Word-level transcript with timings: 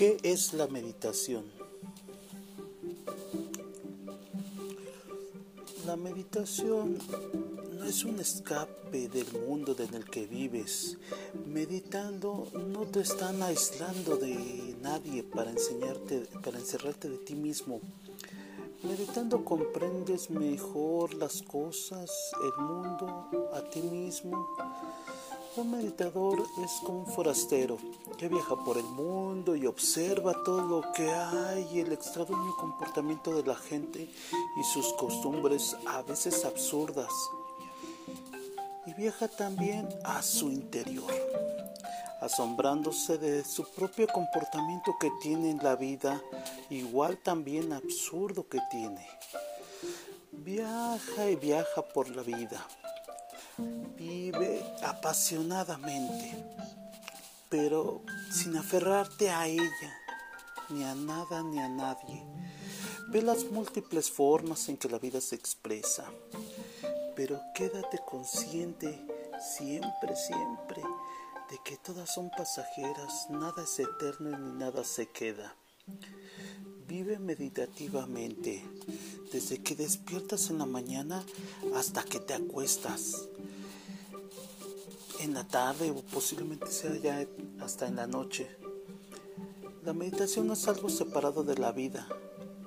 ¿Qué 0.00 0.16
es 0.22 0.54
la 0.54 0.66
meditación? 0.66 1.44
La 5.84 5.94
meditación 5.96 6.96
no 7.74 7.84
es 7.84 8.04
un 8.06 8.18
escape 8.18 9.10
del 9.10 9.30
mundo 9.46 9.76
en 9.78 9.92
el 9.92 10.06
que 10.06 10.26
vives. 10.26 10.96
Meditando 11.46 12.48
no 12.54 12.86
te 12.86 13.00
están 13.00 13.42
aislando 13.42 14.16
de 14.16 14.74
nadie 14.80 15.22
para 15.22 15.50
enseñarte, 15.50 16.20
para 16.42 16.58
encerrarte 16.58 17.10
de 17.10 17.18
ti 17.18 17.34
mismo. 17.34 17.82
Meditando 18.82 19.44
comprendes 19.44 20.30
mejor 20.30 21.12
las 21.12 21.42
cosas, 21.42 22.10
el 22.42 22.64
mundo, 22.64 23.50
a 23.52 23.60
ti 23.68 23.82
mismo. 23.82 24.48
Un 25.56 25.72
meditador 25.72 26.46
es 26.62 26.70
como 26.84 27.00
un 27.00 27.06
forastero 27.06 27.76
que 28.16 28.28
viaja 28.28 28.54
por 28.64 28.78
el 28.78 28.84
mundo 28.84 29.56
y 29.56 29.66
observa 29.66 30.32
todo 30.44 30.60
lo 30.62 30.92
que 30.92 31.10
hay, 31.10 31.80
el 31.80 31.92
extraordinario 31.92 32.54
comportamiento 32.56 33.34
de 33.34 33.42
la 33.42 33.56
gente 33.56 33.98
y 34.00 34.64
sus 34.72 34.92
costumbres 34.92 35.76
a 35.88 36.02
veces 36.02 36.44
absurdas. 36.44 37.10
Y 38.86 38.94
viaja 38.94 39.26
también 39.26 39.88
a 40.04 40.22
su 40.22 40.52
interior, 40.52 41.12
asombrándose 42.20 43.18
de 43.18 43.44
su 43.44 43.64
propio 43.72 44.06
comportamiento 44.06 44.94
que 45.00 45.10
tiene 45.20 45.50
en 45.50 45.58
la 45.58 45.74
vida, 45.74 46.22
igual 46.70 47.18
también 47.18 47.72
absurdo 47.72 48.48
que 48.48 48.60
tiene. 48.70 49.04
Viaja 50.30 51.28
y 51.28 51.34
viaja 51.34 51.82
por 51.82 52.08
la 52.08 52.22
vida 52.22 52.64
Vive 53.96 54.64
apasionadamente, 54.82 56.44
pero 57.48 58.02
sin 58.32 58.56
aferrarte 58.56 59.30
a 59.30 59.46
ella, 59.46 59.98
ni 60.70 60.84
a 60.84 60.94
nada 60.94 61.42
ni 61.42 61.58
a 61.58 61.68
nadie. 61.68 62.22
Ve 63.08 63.22
las 63.22 63.44
múltiples 63.44 64.10
formas 64.10 64.68
en 64.68 64.76
que 64.76 64.88
la 64.88 64.98
vida 64.98 65.20
se 65.20 65.34
expresa, 65.34 66.04
pero 67.16 67.40
quédate 67.54 67.98
consciente 68.08 69.04
siempre, 69.40 70.14
siempre 70.14 70.82
de 71.50 71.58
que 71.64 71.76
todas 71.76 72.14
son 72.14 72.30
pasajeras, 72.30 73.28
nada 73.28 73.64
es 73.64 73.80
eterno 73.80 74.38
ni 74.38 74.58
nada 74.58 74.84
se 74.84 75.08
queda. 75.08 75.56
Vive 76.86 77.18
meditativamente, 77.18 78.62
desde 79.32 79.60
que 79.60 79.74
despiertas 79.74 80.50
en 80.50 80.58
la 80.58 80.66
mañana 80.66 81.24
hasta 81.74 82.04
que 82.04 82.20
te 82.20 82.34
acuestas. 82.34 83.28
En 85.20 85.34
la 85.34 85.46
tarde 85.46 85.90
o 85.90 85.96
posiblemente 85.96 86.68
sea 86.68 86.96
ya 86.96 87.26
hasta 87.60 87.86
en 87.86 87.96
la 87.96 88.06
noche. 88.06 88.48
La 89.84 89.92
meditación 89.92 90.46
no 90.46 90.54
es 90.54 90.66
algo 90.66 90.88
separado 90.88 91.42
de 91.42 91.58
la 91.58 91.72
vida, 91.72 92.08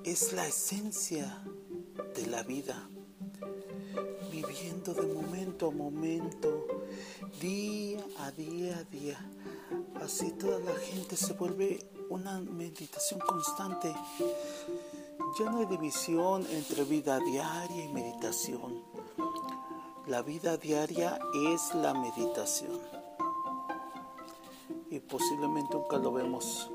es 0.04 0.34
la 0.34 0.46
esencia 0.46 1.44
de 2.16 2.28
la 2.28 2.44
vida. 2.44 2.88
Viviendo 4.32 4.94
de 4.94 5.02
momento 5.02 5.70
a 5.70 5.72
momento, 5.72 6.68
día 7.42 8.06
a 8.20 8.30
día 8.30 8.78
a 8.78 8.84
día. 8.84 9.18
Así 10.04 10.30
toda 10.34 10.60
la 10.60 10.76
gente 10.76 11.16
se 11.16 11.34
vuelve 11.34 11.90
una 12.10 12.40
meditación 12.40 13.20
constante. 13.22 13.96
Ya 15.40 15.50
no 15.50 15.58
hay 15.58 15.66
división 15.66 16.46
entre 16.52 16.84
vida 16.84 17.18
diaria 17.18 17.84
y 17.84 17.88
meditación. 17.88 18.93
La 20.08 20.22
vida 20.22 20.58
diaria 20.58 21.18
es 21.54 21.74
la 21.76 21.94
meditación. 21.94 22.80
Y 24.90 25.00
posiblemente 25.00 25.74
nunca 25.74 25.98
lo 25.98 26.12
vemos. 26.12 26.70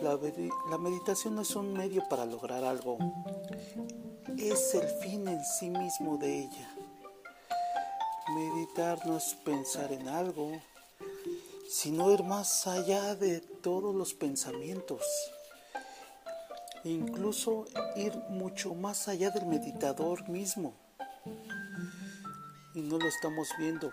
La, 0.00 0.78
meditación 0.78 1.34
no 1.34 1.42
es 1.42 1.54
un 1.56 1.72
medio 1.72 2.02
para 2.08 2.24
lograr 2.24 2.64
algo, 2.64 2.98
es 4.36 4.74
el 4.74 4.88
fin 5.00 5.28
en 5.28 5.44
sí 5.44 5.70
mismo 5.70 6.16
de 6.16 6.44
ella. 6.44 6.74
Meditar 8.34 9.06
no 9.06 9.16
es 9.16 9.34
pensar 9.44 9.92
en 9.92 10.08
algo, 10.08 10.52
sino 11.68 12.10
ir 12.12 12.22
más 12.22 12.66
allá 12.66 13.14
de 13.14 13.40
todos 13.40 13.94
los 13.94 14.14
pensamientos 14.14 15.02
incluso 16.84 17.66
ir 17.96 18.16
mucho 18.28 18.74
más 18.74 19.08
allá 19.08 19.30
del 19.30 19.46
meditador 19.46 20.28
mismo. 20.28 20.74
Y 22.78 22.82
no 22.82 22.96
lo 22.96 23.08
estamos 23.08 23.48
viendo. 23.58 23.92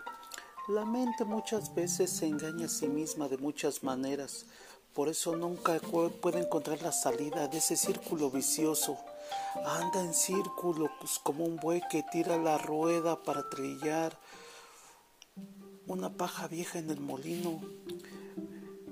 La 0.68 0.86
mente 0.86 1.26
muchas 1.26 1.74
veces 1.74 2.12
se 2.12 2.28
engaña 2.28 2.68
a 2.68 2.70
sí 2.70 2.88
misma 2.88 3.28
de 3.28 3.40
muchas 3.40 3.82
maneras. 3.82 4.46
Por 4.94 5.10
eso 5.10 5.36
nunca 5.36 5.80
puede 6.22 6.40
encontrar 6.40 6.84
la 6.84 6.92
salida 6.92 7.48
de 7.48 7.58
ese 7.58 7.78
círculo 7.78 8.30
vicioso. 8.30 8.96
Anda 9.66 10.02
en 10.02 10.14
círculos 10.14 10.92
pues, 11.00 11.18
como 11.18 11.46
un 11.46 11.56
buey 11.56 11.82
que 11.90 12.04
tira 12.12 12.38
la 12.38 12.60
rueda 12.60 13.24
para 13.24 13.50
trillar 13.50 14.20
una 15.88 16.14
paja 16.14 16.48
vieja 16.48 16.78
en 16.78 16.92
el 16.92 17.00
molino. 17.00 17.62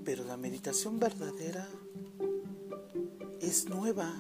Pero 0.03 0.23
la 0.23 0.37
meditación 0.37 0.99
verdadera 0.99 1.69
es 3.41 3.69
nueva. 3.69 4.11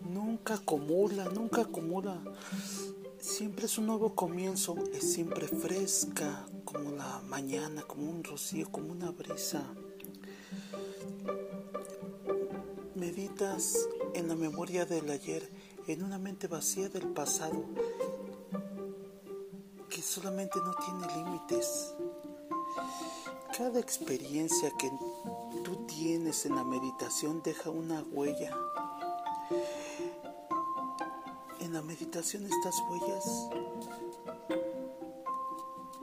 Nunca 0.00 0.54
acumula, 0.54 1.24
nunca 1.26 1.62
acumula. 1.62 2.22
Siempre 3.18 3.66
es 3.66 3.76
un 3.78 3.86
nuevo 3.86 4.14
comienzo, 4.14 4.76
es 4.92 5.12
siempre 5.12 5.46
fresca, 5.46 6.46
como 6.64 6.92
la 6.92 7.20
mañana, 7.26 7.82
como 7.82 8.10
un 8.10 8.24
rocío, 8.24 8.70
como 8.70 8.90
una 8.92 9.10
brisa. 9.10 9.62
Meditas 12.94 13.88
en 14.14 14.28
la 14.28 14.34
memoria 14.34 14.86
del 14.86 15.10
ayer, 15.10 15.50
en 15.86 16.02
una 16.02 16.18
mente 16.18 16.48
vacía 16.48 16.88
del 16.88 17.08
pasado, 17.08 17.64
que 19.88 20.02
solamente 20.02 20.58
no 20.64 20.72
tiene 20.74 21.14
límites. 21.16 21.94
Cada 23.56 23.80
experiencia 23.80 24.70
que 24.78 24.90
tú 25.62 25.84
tienes 25.86 26.46
en 26.46 26.56
la 26.56 26.64
meditación 26.64 27.42
deja 27.42 27.68
una 27.68 28.02
huella. 28.12 28.56
En 31.70 31.74
la 31.74 31.82
meditación 31.82 32.46
estas 32.46 32.74
huellas 32.88 33.24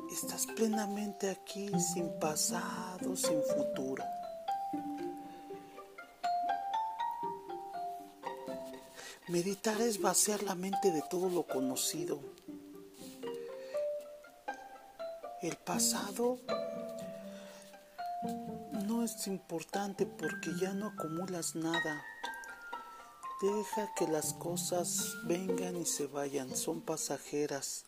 estás 0.10 0.48
plenamente 0.56 1.30
aquí 1.30 1.70
sin 1.94 2.18
pasado, 2.22 3.18
sin 3.18 3.44
futuro. 3.44 4.02
Meditar 9.28 9.82
es 9.82 10.00
vaciar 10.00 10.42
la 10.44 10.56
mente 10.56 10.90
de 10.92 11.04
todo 11.10 11.30
lo 11.30 11.46
conocido. 11.46 12.22
El 15.42 15.58
pasado 15.58 16.40
es 19.08 19.28
importante 19.28 20.06
porque 20.06 20.52
ya 20.60 20.74
no 20.74 20.88
acumulas 20.88 21.56
nada. 21.56 22.04
Deja 23.40 23.94
que 23.94 24.08
las 24.08 24.34
cosas 24.34 25.16
vengan 25.25 25.78
y 25.78 25.86
se 25.86 26.08
vayan, 26.08 26.56
son 26.56 26.81
pasajeras. 26.81 27.86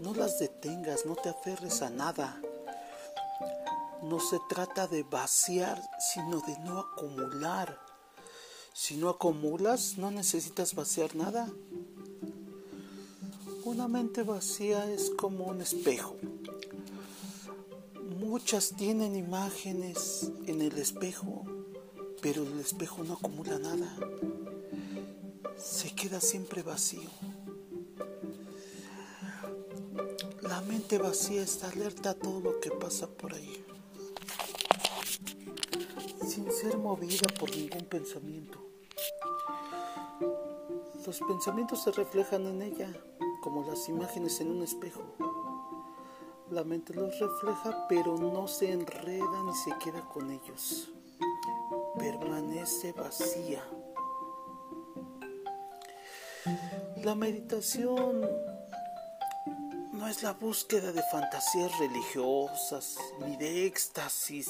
No 0.00 0.14
las 0.14 0.38
detengas, 0.38 1.04
no 1.04 1.14
te 1.14 1.28
aferres 1.28 1.82
a 1.82 1.90
nada. 1.90 2.40
No 4.02 4.18
se 4.18 4.38
trata 4.48 4.86
de 4.86 5.02
vaciar, 5.02 5.78
sino 5.98 6.40
de 6.40 6.58
no 6.60 6.78
acumular. 6.78 7.78
Si 8.72 8.96
no 8.96 9.10
acumulas, 9.10 9.98
no 9.98 10.10
necesitas 10.10 10.74
vaciar 10.74 11.14
nada. 11.16 11.50
Una 13.64 13.88
mente 13.88 14.22
vacía 14.22 14.90
es 14.90 15.10
como 15.10 15.44
un 15.44 15.60
espejo. 15.60 16.16
Muchas 18.20 18.70
tienen 18.70 19.16
imágenes 19.16 20.30
en 20.46 20.62
el 20.62 20.78
espejo, 20.78 21.44
pero 22.22 22.42
el 22.42 22.58
espejo 22.58 23.04
no 23.04 23.14
acumula 23.14 23.58
nada. 23.58 23.94
Se 25.56 25.94
queda 25.94 26.20
siempre 26.20 26.62
vacío. 26.62 27.10
La 30.42 30.60
mente 30.62 30.98
vacía 30.98 31.42
está 31.42 31.68
alerta 31.68 32.10
a 32.10 32.14
todo 32.14 32.40
lo 32.40 32.60
que 32.60 32.70
pasa 32.70 33.08
por 33.08 33.34
ahí, 33.34 33.64
sin 36.26 36.50
ser 36.52 36.78
movida 36.78 37.26
por 37.38 37.50
ningún 37.50 37.84
pensamiento. 37.86 38.58
Los 41.06 41.20
pensamientos 41.20 41.82
se 41.82 41.92
reflejan 41.92 42.46
en 42.46 42.62
ella 42.62 42.92
como 43.42 43.64
las 43.64 43.88
imágenes 43.88 44.40
en 44.40 44.50
un 44.50 44.62
espejo. 44.62 45.02
La 46.50 46.64
mente 46.64 46.94
los 46.94 47.18
refleja, 47.18 47.86
pero 47.88 48.16
no 48.16 48.46
se 48.46 48.72
enreda 48.72 49.42
ni 49.44 49.54
se 49.54 49.76
queda 49.78 50.06
con 50.08 50.30
ellos. 50.30 50.90
Permanece 51.98 52.92
vacía. 52.92 53.62
La 57.02 57.14
meditación 57.14 58.20
no 59.92 60.08
es 60.08 60.22
la 60.22 60.32
búsqueda 60.32 60.92
de 60.92 61.02
fantasías 61.10 61.70
religiosas 61.78 62.96
ni 63.20 63.36
de 63.36 63.66
éxtasis, 63.66 64.48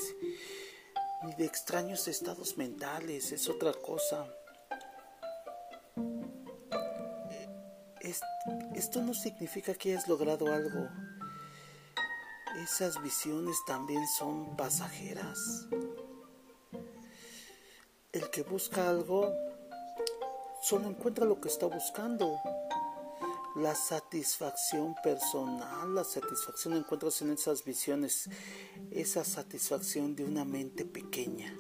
ni 1.24 1.34
de 1.34 1.44
extraños 1.44 2.08
estados 2.08 2.56
mentales, 2.56 3.32
es 3.32 3.48
otra 3.48 3.72
cosa. 3.72 4.26
Esto 8.74 9.00
no 9.02 9.14
significa 9.14 9.74
que 9.74 9.92
hayas 9.92 10.06
logrado 10.06 10.52
algo. 10.52 10.88
Esas 12.62 13.02
visiones 13.02 13.56
también 13.66 14.06
son 14.06 14.56
pasajeras. 14.56 15.66
El 18.12 18.30
que 18.30 18.42
busca 18.42 18.88
algo 18.88 19.32
solo 20.68 20.88
encuentra 20.88 21.24
lo 21.24 21.40
que 21.40 21.48
está 21.48 21.66
buscando. 21.66 22.40
La 23.54 23.76
satisfacción 23.76 24.96
personal, 25.02 25.94
la 25.94 26.02
satisfacción 26.02 26.74
encuentras 26.74 27.22
en 27.22 27.30
esas 27.30 27.64
visiones, 27.64 28.28
esa 28.90 29.24
satisfacción 29.24 30.16
de 30.16 30.24
una 30.24 30.44
mente 30.44 30.84
pequeña. 30.84 31.56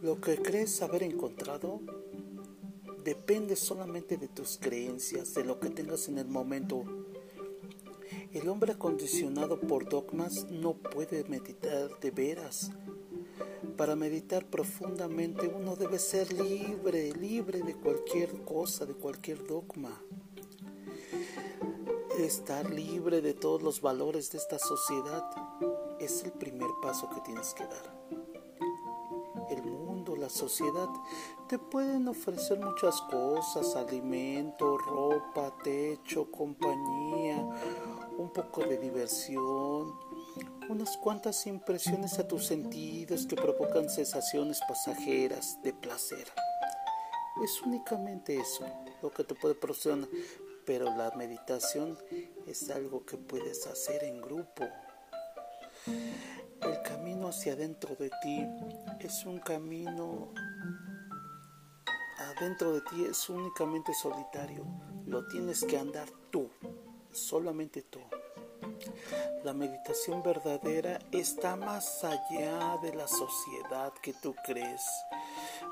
Lo 0.00 0.20
que 0.20 0.40
crees 0.40 0.80
haber 0.80 1.02
encontrado 1.02 1.80
depende 3.04 3.56
solamente 3.56 4.16
de 4.16 4.28
tus 4.28 4.56
creencias, 4.58 5.34
de 5.34 5.44
lo 5.44 5.58
que 5.58 5.70
tengas 5.70 6.06
en 6.06 6.18
el 6.18 6.28
momento. 6.28 6.84
El 8.32 8.48
hombre 8.48 8.72
acondicionado 8.72 9.60
por 9.60 9.88
dogmas 9.88 10.44
no 10.44 10.74
puede 10.74 11.24
meditar 11.24 11.98
de 11.98 12.10
veras. 12.12 12.70
Para 13.76 13.96
meditar 13.96 14.44
profundamente 14.46 15.48
uno 15.48 15.76
debe 15.76 15.98
ser 15.98 16.32
libre, 16.32 17.12
libre 17.12 17.62
de 17.62 17.74
cualquier 17.74 18.42
cosa, 18.44 18.86
de 18.86 18.94
cualquier 18.94 19.46
dogma. 19.46 20.00
Estar 22.18 22.70
libre 22.70 23.20
de 23.20 23.34
todos 23.34 23.62
los 23.62 23.80
valores 23.80 24.30
de 24.30 24.38
esta 24.38 24.58
sociedad 24.58 25.24
es 25.98 26.22
el 26.24 26.32
primer 26.32 26.68
paso 26.82 27.08
que 27.10 27.20
tienes 27.22 27.54
que 27.54 27.64
dar 27.64 28.02
la 30.22 30.28
sociedad, 30.28 30.88
te 31.48 31.58
pueden 31.58 32.06
ofrecer 32.06 32.60
muchas 32.60 33.02
cosas, 33.02 33.74
alimento, 33.74 34.78
ropa, 34.78 35.52
techo, 35.64 36.30
compañía, 36.30 37.44
un 38.18 38.30
poco 38.30 38.60
de 38.60 38.78
diversión, 38.78 39.92
unas 40.72 40.96
cuantas 40.96 41.46
impresiones 41.46 42.18
a 42.18 42.26
tus 42.26 42.46
sentidos 42.46 43.26
que 43.26 43.36
provocan 43.36 43.90
sensaciones 43.90 44.60
pasajeras 44.66 45.62
de 45.62 45.74
placer. 45.74 46.26
Es 47.44 47.60
únicamente 47.62 48.36
eso 48.36 48.66
lo 49.02 49.10
que 49.10 49.22
te 49.22 49.34
puede 49.34 49.54
proporcionar, 49.54 50.08
pero 50.64 50.86
la 50.96 51.10
meditación 51.16 51.98
es 52.46 52.70
algo 52.70 53.04
que 53.04 53.18
puedes 53.18 53.66
hacer 53.66 54.02
en 54.04 54.22
grupo. 54.22 54.64
El 56.62 56.82
camino 56.82 57.28
hacia 57.28 57.52
adentro 57.52 57.94
de 57.96 58.10
ti 58.22 58.46
es 59.00 59.26
un 59.26 59.40
camino 59.40 60.32
adentro 62.18 62.72
de 62.72 62.80
ti 62.80 63.04
es 63.04 63.28
únicamente 63.28 63.92
solitario. 63.94 64.64
Lo 65.06 65.26
tienes 65.26 65.64
que 65.64 65.78
andar 65.78 66.08
tú, 66.30 66.48
solamente 67.10 67.82
tú. 67.82 68.00
La 69.44 69.52
meditación 69.52 70.22
verdadera 70.22 70.98
está 71.10 71.56
más 71.56 72.04
allá 72.04 72.78
de 72.82 72.94
la 72.94 73.08
sociedad 73.08 73.92
que 74.02 74.12
tú 74.12 74.34
crees, 74.44 74.82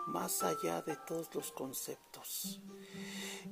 más 0.08 0.42
allá 0.42 0.82
de 0.82 0.96
todos 1.06 1.34
los 1.34 1.52
conceptos, 1.52 2.60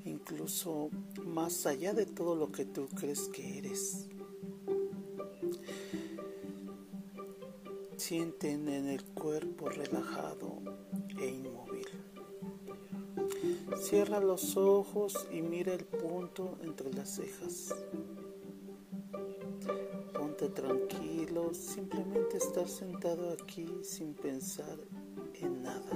incluso 0.04 0.90
más 1.24 1.66
allá 1.66 1.92
de 1.92 2.06
todo 2.06 2.34
lo 2.34 2.50
que 2.50 2.64
tú 2.64 2.88
crees 2.88 3.28
que 3.28 3.58
eres. 3.58 4.08
sienten 8.08 8.68
en 8.68 8.88
el 8.88 9.04
cuerpo 9.04 9.68
relajado 9.68 10.62
e 11.20 11.26
inmóvil. 11.26 11.86
Cierra 13.82 14.18
los 14.18 14.56
ojos 14.56 15.28
y 15.30 15.42
mira 15.42 15.74
el 15.74 15.84
punto 15.84 16.56
entre 16.62 16.90
las 16.94 17.16
cejas. 17.16 17.74
Sentado 22.68 23.32
aquí 23.32 23.66
sin 23.82 24.14
pensar 24.14 24.78
en 25.34 25.62
nada. 25.62 25.92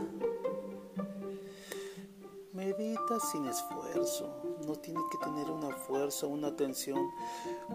Medita 2.52 3.18
sin 3.30 3.46
esfuerzo 3.46 4.28
no 4.66 4.74
tiene 4.76 5.00
que 5.10 5.18
tener 5.18 5.50
una 5.50 5.74
fuerza, 5.74 6.26
una 6.26 6.54
tensión. 6.54 7.10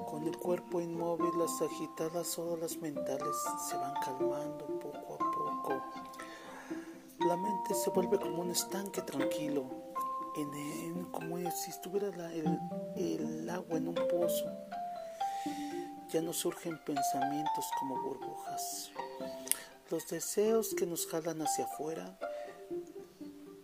Con 0.10 0.28
el 0.28 0.38
cuerpo 0.38 0.82
inmóvil, 0.82 1.32
las 1.38 1.62
agitadas 1.62 2.38
olas 2.38 2.78
mentales 2.78 3.36
se 3.68 3.76
van 3.76 3.94
calmando 4.04 4.66
poco 4.80 5.16
a 5.16 5.18
poco. 5.18 5.84
La 7.28 7.36
mente 7.36 7.74
se 7.74 7.90
vuelve 7.90 8.20
como 8.20 8.42
un 8.42 8.52
estanque 8.52 9.02
tranquilo, 9.02 9.66
en, 10.38 11.06
como 11.06 11.38
si 11.52 11.72
estuviera 11.72 12.10
el 12.96 13.50
agua 13.50 13.78
en 13.78 13.88
un 13.88 13.96
pozo. 13.96 14.46
Ya 16.10 16.22
no 16.22 16.34
surgen 16.34 16.78
pensamientos 16.86 17.66
como 17.80 18.02
burbujas. 18.02 18.92
Los 19.90 20.08
deseos 20.08 20.74
que 20.74 20.86
nos 20.86 21.08
jalan 21.08 21.42
hacia 21.42 21.66
afuera 21.66 22.18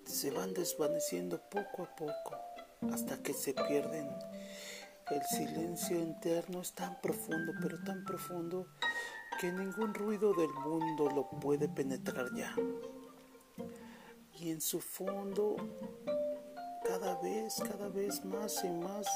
se 0.06 0.32
van 0.32 0.54
desvaneciendo 0.54 1.42
poco 1.50 1.84
a 1.84 1.96
poco 1.96 2.38
hasta 2.92 3.22
que 3.22 3.34
se 3.34 3.54
pierden. 3.54 4.10
El 5.10 5.22
silencio 5.24 5.98
interno 5.98 6.62
es 6.62 6.74
tan 6.74 7.00
profundo, 7.02 7.54
pero 7.62 7.82
tan 7.84 8.04
profundo, 8.04 8.68
que 9.40 9.52
ningún 9.52 9.94
ruido 9.94 10.34
del 10.34 10.52
mundo 10.54 11.10
lo 11.10 11.30
puede 11.40 11.68
penetrar 11.68 12.28
ya. 12.36 12.56
Y 14.40 14.52
en 14.52 14.62
su 14.62 14.80
fondo, 14.80 15.56
cada 16.86 17.20
vez, 17.22 17.56
cada 17.68 17.90
vez 17.90 18.24
más 18.26 18.64
y 18.64 18.70
más. 18.70 19.08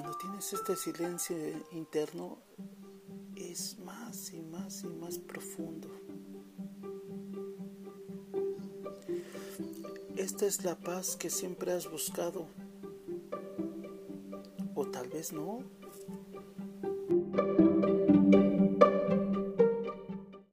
Cuando 0.00 0.16
tienes 0.16 0.50
este 0.54 0.76
silencio 0.76 1.36
interno, 1.72 2.38
es 3.36 3.78
más 3.80 4.32
y 4.32 4.40
más 4.40 4.82
y 4.82 4.86
más 4.86 5.18
profundo. 5.18 5.90
Esta 10.16 10.46
es 10.46 10.64
la 10.64 10.74
paz 10.78 11.16
que 11.16 11.28
siempre 11.28 11.72
has 11.72 11.90
buscado. 11.90 12.46
O 14.74 14.86
tal 14.86 15.10
vez 15.10 15.34
no. 15.34 15.64